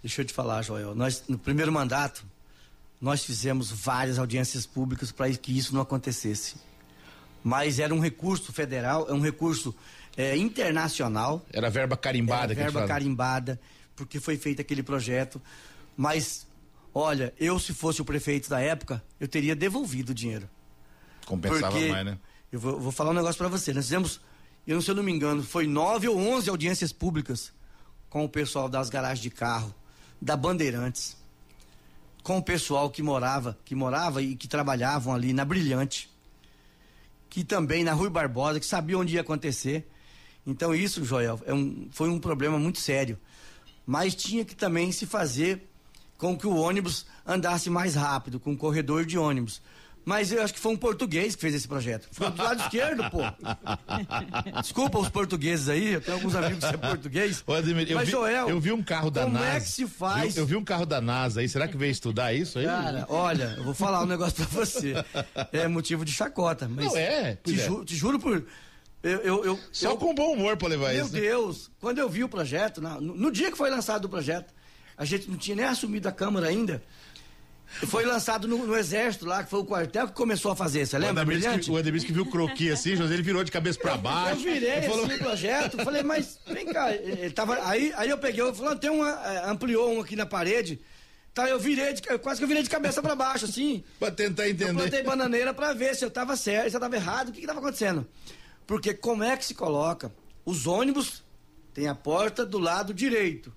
[0.04, 0.94] Deixa eu te falar, Joel.
[0.94, 2.24] Nós, no primeiro mandato,
[3.02, 6.58] nós fizemos várias audiências públicas para que isso não acontecesse.
[7.44, 9.74] Mas era um recurso federal, é um recurso
[10.20, 11.46] é, internacional.
[11.50, 13.58] Era verba carimbada era que verba carimbada,
[13.96, 15.42] porque foi feito aquele projeto.
[15.96, 16.46] Mas,
[16.94, 20.50] olha, eu se fosse o prefeito da época, eu teria devolvido o dinheiro.
[21.26, 22.20] Compensava porque, mais, né?
[22.52, 23.72] Eu vou, vou falar um negócio para você.
[23.72, 24.20] Nós fizemos,
[24.68, 27.54] eu, se eu não me engano, foi nove ou onze audiências públicas
[28.10, 29.74] com o pessoal das garagens de carro,
[30.22, 31.16] da Bandeirantes,
[32.24, 36.12] com o pessoal que morava, que morava e que trabalhavam ali na Brilhante,
[37.30, 39.88] que também na Rui Barbosa, que sabia onde ia acontecer.
[40.46, 43.18] Então isso, Joel, é um, foi um problema muito sério.
[43.86, 45.68] Mas tinha que também se fazer
[46.18, 49.62] com que o ônibus andasse mais rápido, com um corredor de ônibus.
[50.06, 52.08] Mas eu acho que foi um português que fez esse projeto.
[52.12, 53.20] Foi do lado esquerdo, pô.
[54.62, 57.44] Desculpa os portugueses aí, eu tenho alguns amigos que são português.
[57.46, 59.58] Ô, Ademir, eu, Mas, vi, Joel, eu vi um carro da como NASA.
[59.58, 60.36] é que se faz?
[60.38, 62.66] Eu, eu vi um carro da NASA aí, será que veio estudar isso aí?
[62.66, 64.94] Cara, olha, eu vou falar um negócio pra você.
[65.52, 66.68] É motivo de chacota.
[66.68, 67.66] Mas Não é, Te, é.
[67.66, 68.44] ju- te juro por.
[69.02, 71.14] Eu, eu, eu, Só eu- com bom humor pra levar Meu isso.
[71.14, 71.22] né?
[71.22, 74.54] Deus, quando eu vi o projeto, no, no dia que foi lançado o projeto,
[74.98, 76.84] a gente não tinha nem assumido a Câmara ainda.
[77.88, 80.86] Foi lançado no, no Exército lá, que foi o quartel que começou a fazer.
[80.88, 81.24] Você lembra?
[81.70, 84.42] O Ademir que viu o croqui assim, José, ele virou de cabeça pra baixo.
[84.48, 88.18] Eu virei falou- assim o projeto, falei, mas vem cá, ele tava, aí, aí eu
[88.18, 90.82] peguei, eu falei, tem uma, é, ampliou um aqui na parede,
[91.32, 93.84] tá, eu virei, de, quase que eu virei de cabeça pra baixo, assim.
[94.00, 94.74] Pra tentar Eu entender.
[94.74, 97.48] plantei bananeira pra ver se eu tava certo, se eu tava errado, o que que
[97.48, 98.06] tava acontecendo.
[98.70, 100.14] Porque como é que se coloca?
[100.46, 101.24] Os ônibus
[101.74, 103.52] tem a porta do lado direito.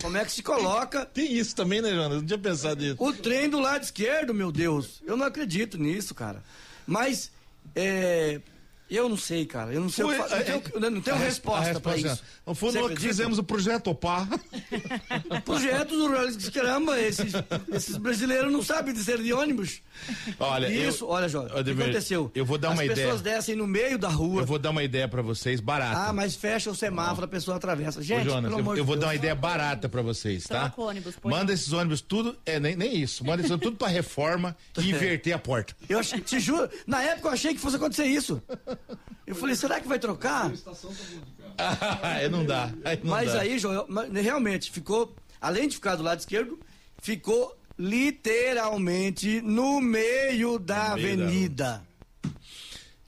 [0.00, 2.20] Como é que se coloca Tem isso também, né, Jonas?
[2.20, 2.96] Não tinha pensado nisso.
[2.98, 5.02] o trem do lado esquerdo, meu Deus?
[5.04, 6.42] Eu não acredito nisso, cara.
[6.86, 7.30] Mas,
[7.76, 8.40] é,
[8.90, 9.72] eu não sei, cara.
[9.72, 10.04] Eu não sei.
[10.04, 12.22] o que fa- não tenho, eu não tenho A res- resposta, a pra resposta isso.
[12.22, 14.28] é, Não foi Você no que fizemos o projeto OPA.
[15.44, 17.32] Projetos rurais, caramba, esses,
[17.72, 19.80] esses brasileiros não sabem de ser de ônibus.
[20.38, 22.30] Olha, eu- Isso, olha, Jorge, o que aconteceu?
[22.34, 22.96] eu vou dar As uma ideia.
[23.06, 24.42] pessoas descem no meio da rua.
[24.42, 26.08] Eu vou dar uma ideia pra vocês, barata.
[26.08, 28.00] Ah, mas fecha o semáforo, a pessoa atravessa.
[28.00, 29.00] Ô, Gente, Jonas, pelo eu, amor eu de vou Deus.
[29.00, 30.60] dar uma ideia barata pra vocês, tá?
[30.70, 33.24] Troca o ônibus, Manda esses ônibus tudo, é nem, nem isso.
[33.24, 35.74] Manda esses ônibus tudo pra reforma e inverter a porta.
[35.88, 38.40] Eu achei, te juro, na época eu achei que fosse acontecer isso.
[39.26, 40.50] Eu falei, será que vai trocar?
[42.02, 42.72] aí não dá.
[42.84, 43.40] Aí não Mas dá.
[43.42, 46.58] aí, Joel, mas realmente ficou, além de ficar do lado esquerdo,
[47.00, 51.88] ficou literalmente no meio da No meio da avenida.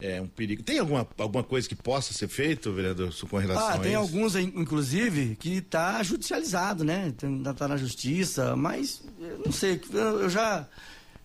[0.02, 0.62] É um perigo.
[0.62, 4.00] Tem alguma, alguma coisa que possa ser feito, vereador, com relação Ah, a tem isso?
[4.00, 7.12] alguns, aí, inclusive, que está judicializado, né?
[7.18, 10.66] Tem- está na justiça, mas eu não sei, eu já.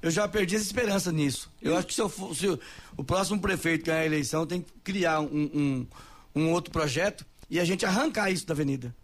[0.06, 1.52] Eu já perdi essa esperança nisso.
[1.60, 4.72] Eu acho que se, eu for- se o- próximo prefeito ganhar a eleição tem que
[4.84, 5.88] criar um, um,
[6.36, 8.96] um outro projeto e a gente arrancar isso da avenida.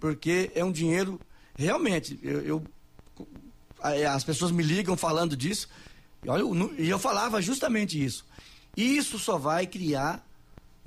[0.00, 1.20] Porque é um dinheiro,
[1.56, 2.64] realmente, eu, eu-
[3.80, 5.68] a- as pessoas me ligam falando disso,
[6.24, 8.26] e, eu eu falava justamente isso.
[8.76, 10.26] Isso só vai criar,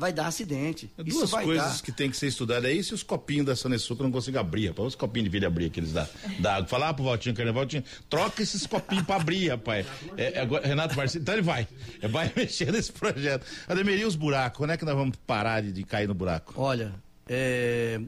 [0.01, 0.91] vai dar acidente.
[0.97, 1.83] É Duas coisas dar.
[1.83, 4.39] que tem que ser estudadas aí, se os copinhos da Sanesul que eu não consigo
[4.39, 4.87] abrir, rapaz.
[4.87, 6.09] Os copinhos de vidro abrir aqueles da,
[6.39, 6.67] da água.
[6.67, 9.85] Falar pro Valtinho, Carne, Valtinho, troca esses copinhos pra abrir, rapaz.
[10.17, 11.67] É, é Renato Marcinho, então ele vai.
[12.09, 13.45] Vai mexer nesse projeto.
[13.67, 14.57] Ademir, e os buracos?
[14.57, 16.55] Quando é que nós vamos parar de, de cair no buraco?
[16.57, 16.91] Olha,
[17.29, 18.01] é,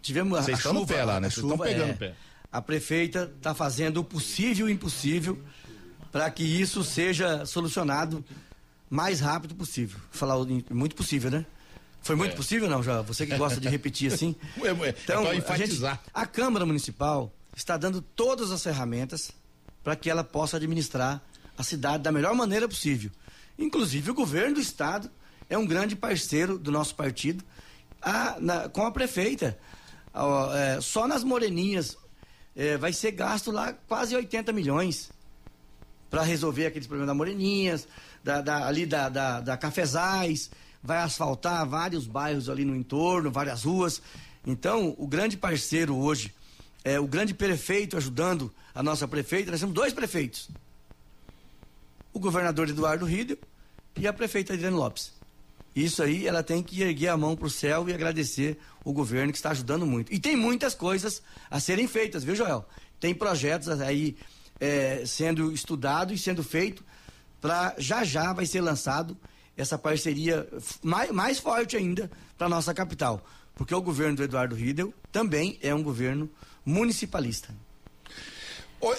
[0.00, 1.28] tivemos a, Vocês estão no pé lá, né?
[1.28, 2.14] Vocês estão pegando é, o pé.
[2.50, 5.38] A prefeita está fazendo o possível e o impossível
[6.10, 8.24] para que isso seja solucionado
[8.90, 9.98] mais rápido possível.
[10.10, 10.36] Falar
[10.70, 11.46] muito possível, né?
[12.02, 12.36] Foi muito É.
[12.36, 13.00] possível, não, já?
[13.02, 14.34] Você que gosta de repetir assim.
[14.58, 15.80] É, é, é a, gente-
[16.12, 19.30] a Câmara Municipal está dando todas as ferramentas
[19.84, 21.22] para que ela possa administrar
[21.56, 23.10] a cidade da melhor maneira possível.
[23.58, 25.10] Inclusive, o governo do estado
[25.48, 27.44] é um grande parceiro do nosso partido
[28.00, 29.58] a- na- com a prefeita.
[30.12, 31.96] Ó, é, só nas Moreninhas
[32.56, 35.10] é, vai ser gasto lá quase 80 milhões
[36.10, 37.86] para resolver aqueles problemas da Moreninhas,
[38.22, 40.50] da, da- ali da, da, da Cafezais,
[40.82, 44.00] vai asfaltar vários bairros ali no entorno, várias ruas.
[44.46, 46.32] Então, o grande parceiro hoje,
[46.82, 50.48] é o grande prefeito ajudando a nossa prefeita, nós temos dois prefeitos.
[52.12, 53.38] o governador Eduardo Riedel
[53.96, 55.12] e a prefeita Adriane Lopes.
[55.76, 59.30] Isso aí ela tem que erguer a mão para o céu e agradecer o governo
[59.32, 60.12] que está ajudando muito.
[60.12, 62.66] E tem muitas coisas a serem feitas, viu, Joel?
[62.98, 64.16] Tem projetos aí
[64.58, 66.84] é, sendo estudado e sendo feito
[67.40, 69.16] para já já vai ser lançado
[69.56, 70.48] essa parceria
[70.82, 73.24] mais, mais forte ainda para nossa capital.
[73.54, 76.30] Porque o governo do Eduardo Riedel também é um governo
[76.64, 77.54] municipalista.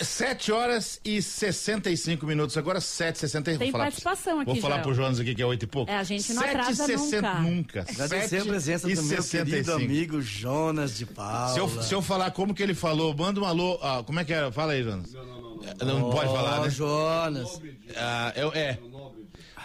[0.02, 2.58] 7 horas e 65 minutos.
[2.58, 4.84] Agora 7 65 Tem participação aqui, Vou falar Joel.
[4.84, 5.92] pro Jonas aqui que é 8 e pouco.
[5.92, 7.40] É, a gente não 7 atrasa 60, nunca.
[7.42, 7.86] nunca.
[7.90, 11.54] Agradecer a presença do meu querido amigo Jonas de Paula.
[11.54, 13.80] Se eu, se eu falar como que ele falou, manda um alô.
[13.82, 14.52] Ah, como é que era?
[14.52, 15.14] Fala aí, Jonas.
[15.14, 16.00] Não, não, não.
[16.00, 16.70] Não, pode falar, né?
[16.70, 17.62] Jonas.
[17.96, 18.80] Ah, eu, é.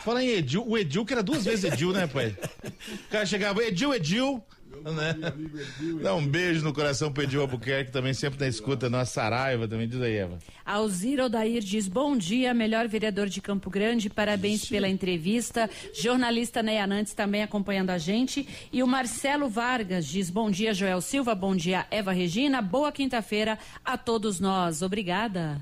[0.04, 0.64] Fala em Edil.
[0.66, 2.36] O Edil, que era duas vezes Edil, né, pai?
[2.64, 4.42] O cara chegava, Edil, Edil.
[4.84, 5.14] Né?
[6.02, 9.88] Dá um beijo no coração pro Edil Albuquerque, também sempre na escuta, nossa Saraiva também,
[9.88, 10.38] diz aí, Eva.
[10.64, 15.70] Alzira Odair diz: Bom dia, melhor vereador de Campo Grande, parabéns pela entrevista.
[15.94, 18.46] Jornalista Neia Nantes também acompanhando a gente.
[18.72, 23.58] E o Marcelo Vargas diz: Bom dia, Joel Silva, bom dia, Eva Regina, boa quinta-feira
[23.84, 24.82] a todos nós.
[24.82, 25.60] Obrigada.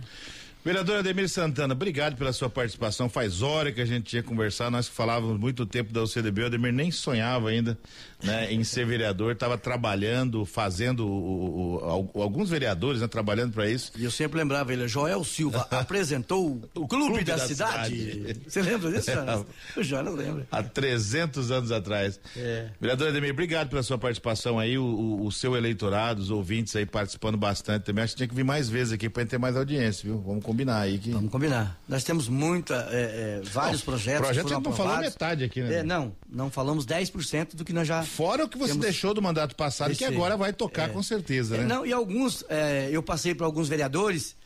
[0.64, 3.07] Vereador Ademir Santana, obrigado pela sua participação.
[3.07, 6.46] Faz hora que a gente tinha conversado, nós que falávamos muito tempo da UCDB, o
[6.46, 7.79] Ademir nem sonhava ainda
[8.25, 13.69] né, em ser vereador, estava trabalhando, fazendo o, o, o, alguns vereadores né, trabalhando para
[13.69, 13.93] isso.
[13.97, 18.37] E eu sempre lembrava ele, Joel Silva apresentou o Clube, Clube da, da, Cidade.
[18.47, 19.45] Você lembra disso, Jonas?
[19.77, 20.47] o Jonas lembra.
[20.51, 22.19] Há 300 anos atrás.
[22.37, 22.69] É.
[22.81, 27.85] Vereador Ademir, obrigado pela sua participação aí, o, seu eleitorado, os ouvintes aí participando bastante
[27.85, 28.05] também.
[28.05, 30.21] Acho que tinha que vir mais vezes aqui para ter mais audiência, viu?
[30.21, 30.99] Vamos combinar aí.
[30.99, 31.11] Que...
[31.11, 31.81] Vamos combinar.
[31.89, 34.27] Nós temos muita, é, é, vários não, projetos.
[34.27, 35.77] Projeto que não falou metade aqui, né?
[35.77, 38.03] É, não, não falamos 10% do que nós já.
[38.14, 38.85] Fora o que você temos...
[38.85, 41.64] deixou do mandato passado, Esse, que agora vai tocar com certeza, né?
[41.64, 44.37] não, e alguns, é, eu passei para alguns vereadores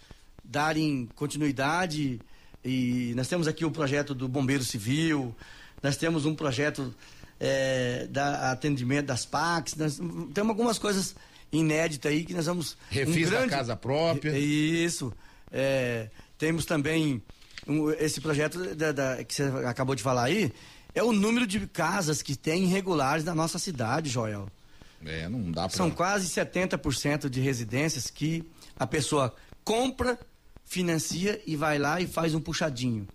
[0.42, 2.20] darem continuidade.
[2.64, 5.34] E nós temos aqui o projeto do Bombeiro Civil,
[5.82, 6.94] nós temos um projeto
[7.38, 10.00] é, da atendimento das PACs, nós
[10.34, 11.14] temos algumas coisas
[11.52, 12.76] inéditas aí que nós vamos.
[12.90, 13.50] Refis um grande...
[13.50, 14.36] da casa própria.
[14.36, 15.12] Isso.
[15.52, 17.22] É, temos também
[17.66, 20.52] um, esse projeto da, da, que você acabou de falar aí,
[20.98, 24.48] é o número de casas que tem irregulares na nossa cidade, Joel.
[25.04, 25.76] É, não dá pra...
[25.76, 28.44] São quase 70% de residências que
[28.76, 29.32] a pessoa
[29.62, 30.18] compra,
[30.64, 33.06] financia e vai lá e faz um puxadinho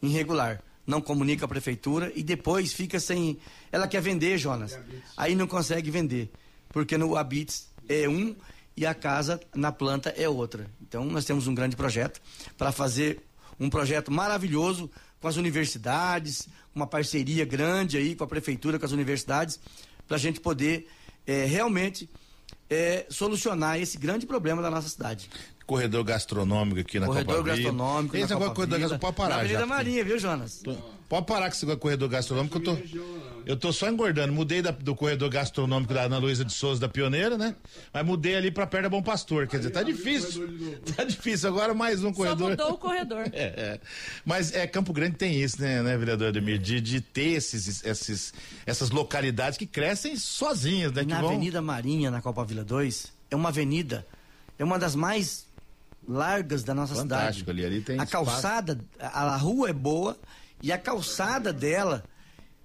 [0.00, 0.62] irregular.
[0.86, 3.38] Não comunica a prefeitura e depois fica sem.
[3.70, 4.78] Ela quer vender, Jonas.
[5.16, 6.30] Aí não consegue vender.
[6.68, 8.34] Porque no Habits é um
[8.76, 10.66] e a casa na planta é outra.
[10.80, 12.20] Então nós temos um grande projeto
[12.56, 13.20] para fazer
[13.58, 14.90] um projeto maravilhoso
[15.22, 19.58] com as universidades, uma parceria grande aí com a prefeitura, com as universidades,
[20.08, 20.88] para a gente poder
[21.24, 22.10] é, realmente
[22.68, 25.30] é, solucionar esse grande problema da nossa cidade.
[25.64, 29.60] Corredor gastronômico aqui na corredor Copa gastronômico Esse agora corredor gastronômico pode parar na Avenida
[29.60, 29.66] já.
[29.66, 30.56] Marinha, viu, Jonas?
[30.58, 30.76] Tô,
[31.12, 32.78] pode parar com esse corredor gastronômico eu tô,
[33.44, 34.32] eu tô só engordando.
[34.32, 37.54] Mudei da, do corredor gastronômico da Ana Luísa de Souza da Pioneira, né?
[37.92, 39.46] Mas mudei ali pra perto da Bom Pastor.
[39.46, 40.48] Quer dizer, tá difícil.
[40.96, 41.50] Tá difícil.
[41.50, 42.38] Agora mais um corredor.
[42.38, 43.26] Só mudou o corredor.
[43.34, 43.80] É, é.
[44.24, 46.58] Mas é, Campo Grande tem isso, né, né vereador Ademir?
[46.58, 48.32] De, de ter esses, esses,
[48.64, 51.02] essas localidades que crescem sozinhas, né?
[51.02, 51.30] Na vão...
[51.30, 54.06] Avenida Marinha, na Copa Vila 2, é uma avenida,
[54.58, 55.46] é uma das mais
[56.08, 57.66] largas da nossa Fantástico, cidade.
[57.66, 58.24] Ali, ali tem a espaço.
[58.24, 60.16] calçada, a, a rua é boa
[60.62, 62.04] e a calçada dela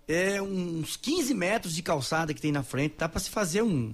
[0.07, 2.95] é uns 15 metros de calçada que tem na frente.
[2.97, 3.93] Dá para se fazer um,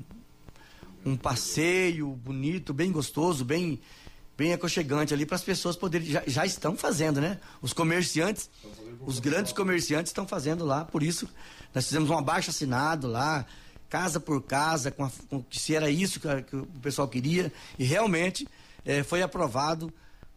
[1.05, 3.79] um passeio bonito, bem gostoso, bem
[4.35, 7.39] bem aconchegante ali para as pessoas poderem já, já, estão fazendo, né?
[7.61, 8.49] Os comerciantes,
[9.05, 11.29] os grandes comerciantes estão fazendo lá, por isso
[11.73, 13.45] nós fizemos um abaixo assinado lá,
[13.89, 17.53] casa por casa, com, a, com se era isso que, a, que, o pessoal queria
[17.77, 18.47] e realmente
[18.83, 19.93] é, foi aprovado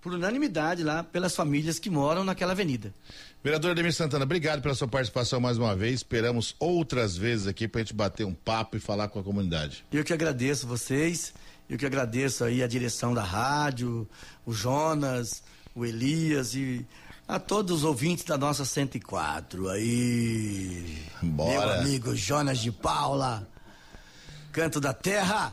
[0.07, 2.95] por unanimidade lá pelas famílias que moram naquela avenida.
[3.43, 5.95] Vereador Ademir Santana, obrigado pela sua participação mais uma vez.
[5.95, 9.85] Esperamos outras vezes aqui para a gente bater um papo e falar com a comunidade.
[9.91, 11.35] Eu que agradeço vocês,
[11.69, 14.09] eu que agradeço aí a direção da rádio,
[14.47, 15.43] o Jonas,
[15.75, 16.87] o Elias e
[17.27, 21.03] a todos os ouvintes da nossa 104 aí.
[21.21, 21.51] Bora.
[21.51, 23.49] Meu amigo Jonas de Paula,
[24.53, 25.53] Canto da Terra.